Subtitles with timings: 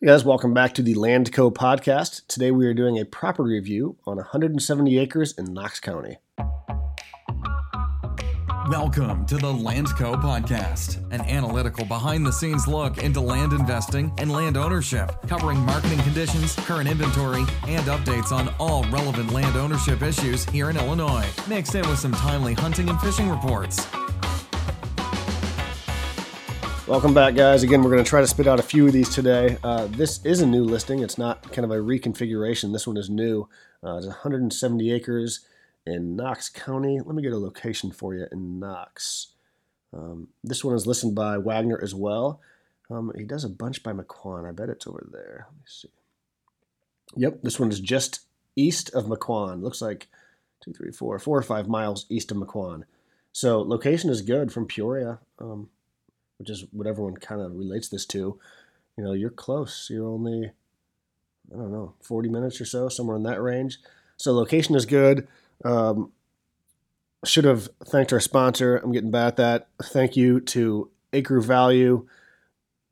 [0.00, 2.24] Hey guys, welcome back to the Landco podcast.
[2.28, 6.18] Today we are doing a property review on 170 acres in Knox County.
[8.70, 14.30] Welcome to the Landco podcast, an analytical behind the scenes look into land investing and
[14.30, 20.44] land ownership, covering marketing conditions, current inventory, and updates on all relevant land ownership issues
[20.44, 23.84] here in Illinois, mixed in with some timely hunting and fishing reports.
[26.88, 27.64] Welcome back, guys.
[27.64, 29.58] Again, we're going to try to spit out a few of these today.
[29.62, 31.00] Uh, this is a new listing.
[31.00, 32.72] It's not kind of a reconfiguration.
[32.72, 33.46] This one is new.
[33.84, 35.40] Uh, it's 170 acres
[35.84, 36.98] in Knox County.
[37.04, 39.32] Let me get a location for you in Knox.
[39.92, 42.40] Um, this one is listed by Wagner as well.
[42.90, 44.48] Um, he does a bunch by Maquon.
[44.48, 45.48] I bet it's over there.
[45.50, 45.90] Let me see.
[47.16, 48.20] Yep, this one is just
[48.56, 49.62] east of Maquon.
[49.62, 50.08] Looks like
[50.64, 52.84] two, three, four, four or five miles east of Maquon.
[53.30, 55.18] So location is good from Peoria.
[55.38, 55.68] Um,
[56.38, 58.38] which is what everyone kind of relates this to,
[58.96, 59.88] you know, you're close.
[59.90, 60.50] You're only,
[61.52, 63.78] I don't know, 40 minutes or so, somewhere in that range.
[64.16, 65.28] So location is good.
[65.64, 66.12] Um,
[67.24, 68.76] should have thanked our sponsor.
[68.76, 69.68] I'm getting bad at that.
[69.82, 72.06] Thank you to Acre Value.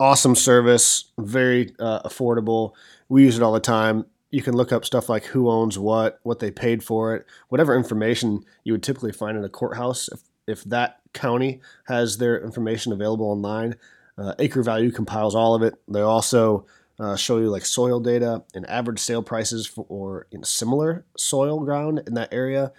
[0.00, 2.72] Awesome service, very uh, affordable.
[3.08, 4.06] We use it all the time.
[4.30, 7.74] You can look up stuff like who owns what, what they paid for it, whatever
[7.74, 10.08] information you would typically find in a courthouse.
[10.08, 13.76] If, if that county has their information available online.
[14.16, 15.74] Uh, Acre Value compiles all of it.
[15.86, 16.66] They also
[16.98, 22.02] uh, show you like soil data and average sale prices for know, similar soil ground
[22.06, 22.72] in that area.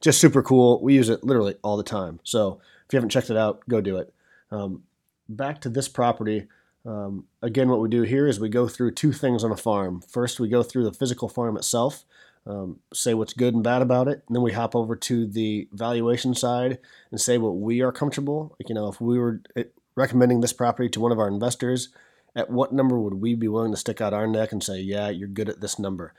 [0.00, 0.82] Just super cool.
[0.82, 2.20] We use it literally all the time.
[2.22, 4.12] So if you haven't checked it out, go do it.
[4.50, 4.82] Um,
[5.28, 6.46] back to this property.
[6.84, 10.00] Um, again, what we do here is we go through two things on a farm.
[10.00, 12.04] First, we go through the physical farm itself,
[12.46, 14.22] um, say what's good and bad about it.
[14.26, 16.78] And then we hop over to the valuation side
[17.10, 18.54] and say what we are comfortable.
[18.58, 19.64] Like, you know, if we were eh,
[19.96, 21.88] recommending this property to one of our investors,
[22.36, 25.08] at what number would we be willing to stick out our neck and say, yeah,
[25.08, 26.12] you're good at this number?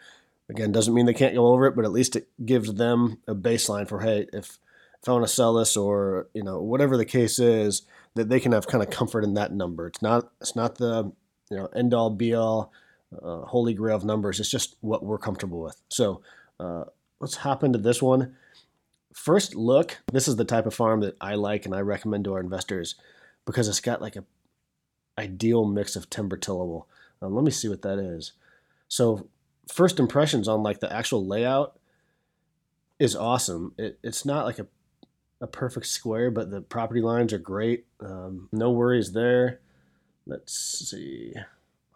[0.50, 3.36] Again, doesn't mean they can't go over it, but at least it gives them a
[3.36, 4.60] baseline for, hey, if,
[5.02, 7.84] if I want to sell this or, you know, whatever the case is,
[8.16, 9.88] that they can have kind of comfort in that number.
[9.88, 11.12] It's not, it's not the,
[11.52, 12.72] you know, end all be all
[13.14, 14.40] uh, holy grail of numbers.
[14.40, 15.82] It's just what we're comfortable with.
[15.90, 16.22] So
[16.60, 16.86] uh,
[17.20, 18.36] let's hop into this one.
[19.14, 22.34] First look, this is the type of farm that I like and I recommend to
[22.34, 22.96] our investors
[23.46, 24.26] because it's got like a
[25.18, 26.88] ideal mix of timber tillable.
[27.22, 28.34] Um, let me see what that is.
[28.88, 29.28] So
[29.72, 31.80] first impressions on like the actual layout
[33.00, 33.74] is awesome.
[33.78, 34.68] It, it's not like a
[35.40, 37.86] a perfect square, but the property lines are great.
[38.00, 39.60] Um, no worries there.
[40.26, 41.34] Let's see.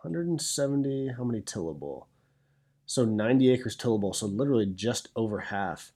[0.04, 2.08] 170, how many tillable?
[2.86, 5.92] So 90 acres tillable, so literally just over half.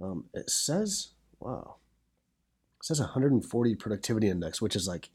[0.00, 1.76] Um, it says, wow,
[2.78, 5.10] it says 140 productivity index, which is like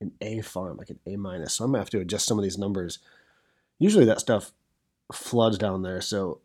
[0.00, 1.54] an A farm, like an A minus.
[1.54, 3.00] So I'm gonna have to adjust some of these numbers.
[3.78, 4.52] Usually that stuff
[5.12, 6.40] floods down there, so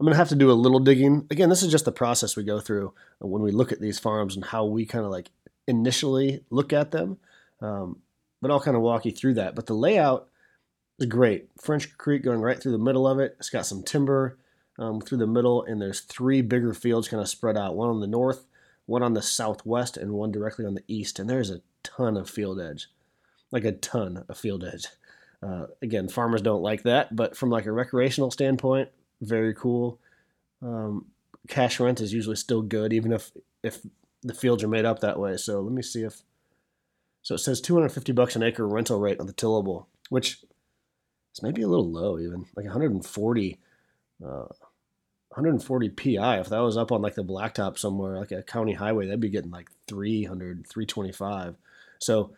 [0.00, 1.26] I'm gonna have to do a little digging.
[1.30, 4.34] Again, this is just the process we go through when we look at these farms
[4.34, 5.30] and how we kind of like
[5.66, 7.18] initially look at them.
[7.60, 8.00] Um,
[8.40, 9.54] but I'll kind of walk you through that.
[9.54, 10.28] But the layout
[11.06, 11.48] great.
[11.60, 13.36] French Creek going right through the middle of it.
[13.38, 14.38] It's got some timber
[14.78, 18.00] um, through the middle, and there's three bigger fields kind of spread out one on
[18.00, 18.46] the north,
[18.86, 21.18] one on the southwest, and one directly on the east.
[21.18, 22.88] And there's a ton of field edge,
[23.50, 24.86] like a ton of field edge.
[25.42, 28.88] Uh, again, farmers don't like that, but from like a recreational standpoint,
[29.20, 29.98] very cool.
[30.62, 31.06] Um,
[31.48, 33.32] cash rent is usually still good, even if
[33.62, 33.80] if
[34.22, 35.36] the fields are made up that way.
[35.36, 36.22] So let me see if.
[37.22, 40.44] So it says 250 bucks an acre rental rate on the tillable, which
[41.32, 43.58] it's maybe a little low even like 140
[44.24, 48.74] uh, 140 pi if that was up on like the blacktop somewhere like a county
[48.74, 51.56] highway that'd be getting like 300 325
[51.98, 52.32] so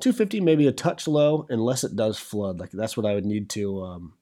[0.00, 2.60] 250 maybe a touch low unless it does flood.
[2.60, 4.14] Like that's what i would need to um,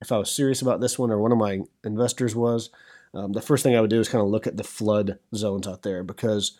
[0.00, 2.70] if i was serious about this one or one of my investors was
[3.12, 5.68] um, the first thing i would do is kind of look at the flood zones
[5.68, 6.58] out there because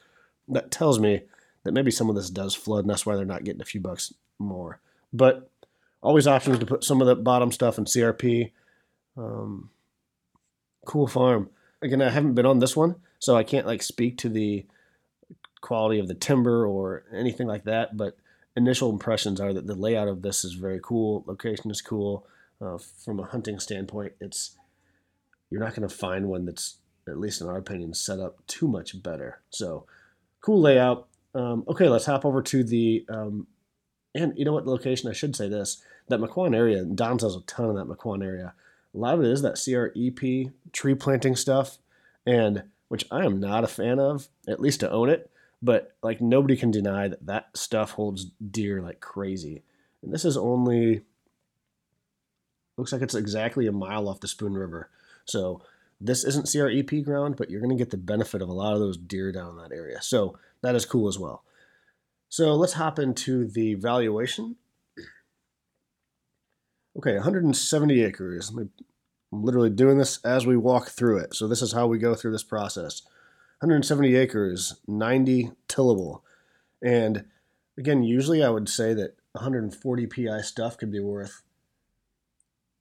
[0.49, 1.23] that tells me
[1.65, 3.81] that maybe some of this does flood and that's why they're not getting a few
[3.81, 4.81] bucks more.
[5.13, 5.51] But
[6.05, 8.53] always options to put some of the bottom stuff in CRP.
[9.17, 9.71] Um,
[10.85, 11.49] cool farm.
[11.83, 14.67] Again, I haven't been on this one, so I can't like speak to the
[15.61, 17.97] quality of the timber or anything like that.
[17.97, 18.19] But
[18.55, 21.25] initial impressions are that the layout of this is very cool.
[21.27, 22.27] Location is cool.
[22.61, 24.57] Uh, from a hunting standpoint, it's
[25.51, 26.79] you're not going to find one that's
[27.09, 29.41] at least in our opinion set up too much better.
[29.51, 29.87] So
[30.41, 31.09] cool layout.
[31.35, 33.47] Um, okay, let's hop over to the um,
[34.15, 37.41] and you know what location I should say this that Maquon area, Don has a
[37.43, 38.55] ton of that Maquon area.
[38.95, 41.79] A lot of it is that CREP tree planting stuff,
[42.27, 45.31] and which I am not a fan of, at least to own it.
[45.63, 49.63] But like nobody can deny that that stuff holds deer like crazy.
[50.03, 51.03] And this is only
[52.77, 54.91] looks like it's exactly a mile off the Spoon River.
[55.25, 55.63] So
[56.01, 58.81] this isn't CREP ground, but you're going to get the benefit of a lot of
[58.81, 60.03] those deer down in that area.
[60.03, 61.45] So that is cool as well.
[62.29, 64.57] So let's hop into the valuation.
[66.97, 68.51] Okay, 170 acres.
[68.51, 68.71] I'm
[69.33, 71.35] literally doing this as we walk through it.
[71.35, 73.03] So this is how we go through this process.
[73.61, 76.23] 170 acres, 90 tillable.
[76.83, 77.25] And
[77.77, 81.43] again, usually I would say that 140 PI stuff could be worth,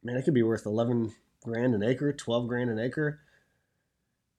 [0.04, 1.14] man, it could be worth 11
[1.44, 3.22] grand an acre, 12 grand an acre.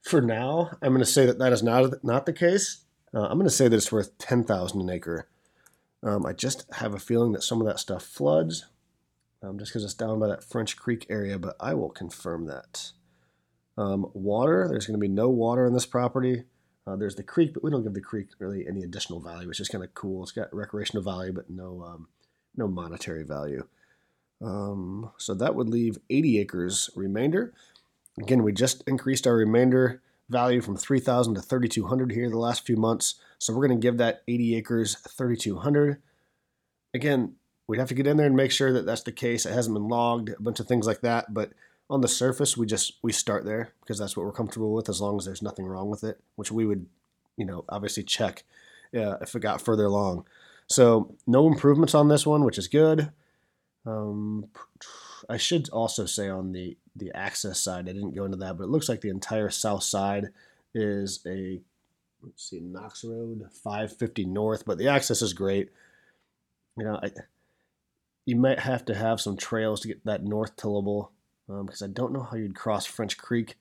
[0.02, 2.84] For now, I'm going to say that that is not, not the case.
[3.12, 5.28] Uh, I'm going to say that it's worth 10,000 an acre.
[6.02, 8.66] Um, I just have a feeling that some of that stuff floods
[9.44, 12.92] um, just because it's down by that French Creek area, but I will confirm that.
[13.76, 16.44] Um, water, there's going to be no water on this property.
[16.86, 19.48] Uh, there's the creek, but we don't give the creek really any additional value.
[19.48, 20.22] It's just kind of cool.
[20.22, 22.08] It's got recreational value, but no um,
[22.56, 23.66] no monetary value.
[24.42, 27.54] Um, so that would leave 80 acres remainder.
[28.20, 32.76] Again, we just increased our remainder value from 3,000 to 3,200 here the last few
[32.76, 33.16] months.
[33.38, 36.00] So we're going to give that 80 acres 3,200.
[36.92, 37.34] Again,
[37.66, 39.46] we'd have to get in there and make sure that that's the case.
[39.46, 41.32] It hasn't been logged, a bunch of things like that.
[41.32, 41.52] But
[41.88, 45.00] on the surface, we just we start there because that's what we're comfortable with, as
[45.00, 46.86] long as there's nothing wrong with it, which we would,
[47.36, 48.44] you know, obviously check
[48.94, 50.26] uh, if it got further along.
[50.66, 53.12] So no improvements on this one, which is good.
[53.86, 54.46] Um,
[55.28, 58.64] I should also say on the the access side, I didn't go into that, but
[58.64, 60.28] it looks like the entire south side
[60.74, 61.60] is a
[62.22, 65.70] let's see Knox Road 550 North, but the access is great.
[66.78, 67.10] You know, I
[68.26, 71.10] you might have to have some trails to get that north tillable
[71.46, 73.56] because um, I don't know how you'd cross French Creek.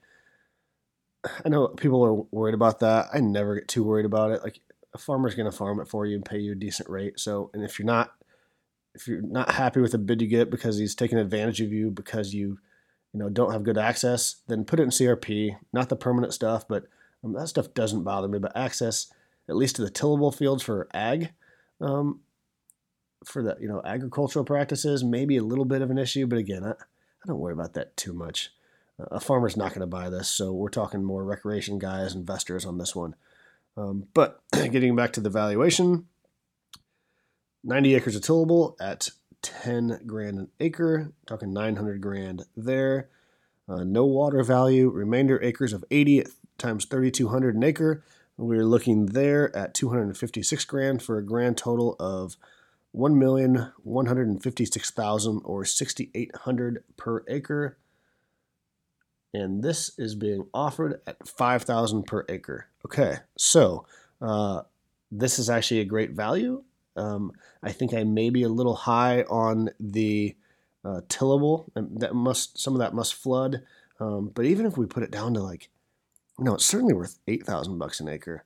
[1.44, 3.08] I know people are worried about that.
[3.12, 4.42] I never get too worried about it.
[4.42, 4.60] Like
[4.94, 7.18] a farmer's going to farm it for you and pay you a decent rate.
[7.18, 8.12] So, and if you're not
[8.94, 11.90] if you're not happy with the bid you get because he's taking advantage of you
[11.90, 12.58] because you
[13.12, 15.56] you know don't have good access, then put it in CRP.
[15.72, 16.84] Not the permanent stuff, but
[17.22, 18.38] um, that stuff doesn't bother me.
[18.38, 19.08] But access,
[19.48, 21.30] at least to the tillable fields for ag,
[21.80, 22.20] um,
[23.24, 26.64] for the you know agricultural practices, maybe a little bit of an issue, but again,
[26.64, 28.50] I, I don't worry about that too much.
[28.98, 32.78] A farmer's not going to buy this, so we're talking more recreation guys, investors on
[32.78, 33.16] this one.
[33.76, 36.06] Um, but getting back to the valuation,
[37.64, 39.08] 90 acres of tillable at
[39.42, 43.08] 10 grand an acre, talking 900 grand there.
[43.68, 46.26] Uh, no water value, remainder acres of 80
[46.58, 48.04] times 3200 an acre.
[48.36, 52.36] We're looking there at 256 grand for a grand total of
[52.94, 57.78] 1,156,000 or 6,800 per acre.
[59.32, 62.68] And this is being offered at 5,000 per acre.
[62.86, 63.86] Okay, so
[64.20, 64.62] uh,
[65.10, 66.62] this is actually a great value.
[66.96, 67.32] Um,
[67.62, 70.36] I think I may be a little high on the
[70.84, 73.62] uh, tillable, that must some of that must flood.
[74.00, 75.70] Um, but even if we put it down to like,
[76.38, 78.44] you know, it's certainly worth eight thousand bucks an acre.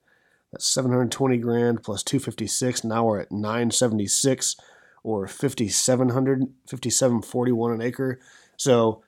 [0.52, 2.84] That's 720 grand plus 256.
[2.84, 4.56] Now we're at 976
[5.02, 8.20] or 5700 5741 an acre.
[8.56, 9.02] So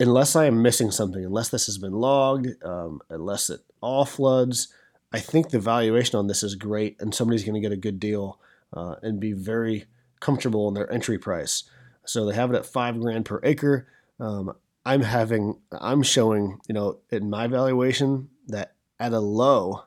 [0.00, 4.68] unless I am missing something, unless this has been logged, um, unless it all floods,
[5.12, 8.00] I think the valuation on this is great, and somebody's going to get a good
[8.00, 8.40] deal
[8.72, 9.84] uh, and be very
[10.20, 11.64] comfortable in their entry price.
[12.04, 13.86] So they have it at five grand per acre.
[14.20, 19.84] Um, I'm having, I'm showing, you know, in my valuation that at a low,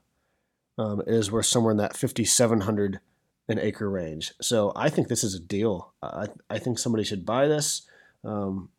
[0.80, 3.02] um, is worth somewhere in that 5,700
[3.50, 4.34] an acre range.
[4.42, 5.94] So I think this is a deal.
[6.02, 7.82] I, I think somebody should buy this.
[8.24, 8.70] Um,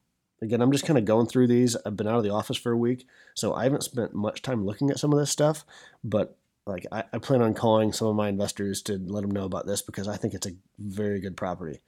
[0.40, 1.76] again, I'm just kind of going through these.
[1.84, 4.64] I've been out of the office for a week, so I haven't spent much time
[4.64, 5.66] looking at some of this stuff.
[6.02, 9.44] But like, I, I plan on calling some of my investors to let them know
[9.44, 11.80] about this because I think it's a very good property.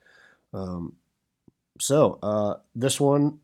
[0.52, 0.96] Um,
[1.80, 3.38] so uh, this one,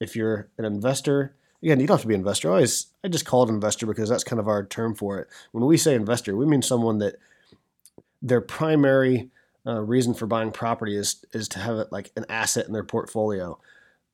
[0.00, 2.48] if you're an investor again, you don't have to be an investor.
[2.48, 5.28] I always, I just call it investor because that's kind of our term for it.
[5.52, 7.16] When we say investor, we mean someone that
[8.22, 9.30] their primary
[9.66, 12.84] uh, reason for buying property is is to have it like an asset in their
[12.84, 13.58] portfolio.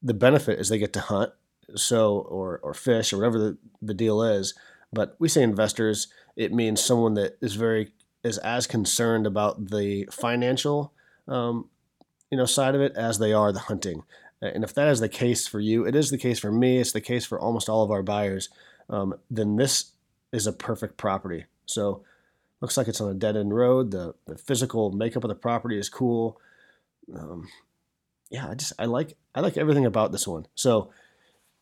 [0.02, 1.32] The benefit is they get to hunt,
[1.74, 4.54] so or or fish or whatever the, the deal is.
[4.92, 7.92] But we say investors, it means someone that is very
[8.24, 10.92] is as concerned about the financial
[11.28, 11.68] um,
[12.30, 14.02] you know side of it as they are the hunting.
[14.42, 16.92] And if that is the case for you, it is the case for me, it's
[16.92, 18.48] the case for almost all of our buyers,
[18.90, 19.92] um, then this
[20.32, 21.46] is a perfect property.
[21.64, 22.02] So
[22.60, 23.90] looks like it's on a dead end road.
[23.90, 26.38] The, the physical makeup of the property is cool.
[27.14, 27.48] Um,
[28.30, 30.46] yeah, I just I like I like everything about this one.
[30.54, 30.90] So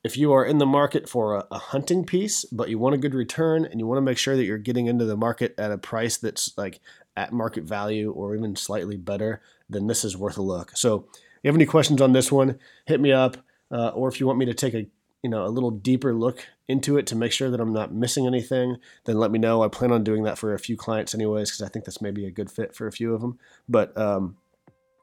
[0.02, 2.98] if you are in the market for a, a, hunting piece, but you want a
[2.98, 5.72] good return and you want to make sure that you're getting into the market at
[5.72, 6.80] a price that's like
[7.16, 10.72] at market value or even slightly better, then this is worth a look.
[10.74, 11.06] So
[11.44, 13.36] you have any questions on this one, hit me up.
[13.70, 14.86] Uh, or if you want me to take a
[15.22, 18.26] you know a little deeper look into it to make sure that I'm not missing
[18.26, 19.62] anything, then let me know.
[19.62, 22.10] I plan on doing that for a few clients anyways because I think this may
[22.10, 23.38] be a good fit for a few of them.
[23.68, 24.36] But um,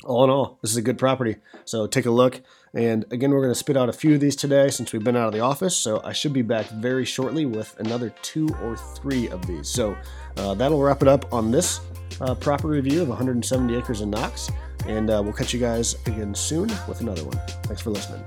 [0.04, 1.38] all in all, this is a good property.
[1.66, 2.42] So take a look.
[2.74, 5.18] And again, we're going to spit out a few of these today since we've been
[5.18, 5.76] out of the office.
[5.76, 9.70] So I should be back very shortly with another two or three of these.
[9.70, 9.96] So
[10.38, 11.82] uh, that'll wrap it up on this
[12.22, 14.50] uh, property review of 170 acres in Knox.
[14.88, 17.38] And uh, we'll catch you guys again soon with another one.
[17.64, 18.24] Thanks for listening.